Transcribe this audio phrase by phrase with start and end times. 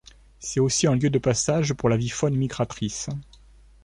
[0.39, 3.07] C'est aussi un lieu de passage pour l'avifaune migratrice.